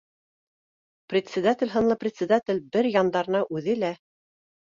[1.13, 3.93] Председатель һынлы председатель бер яндарына үҙе лә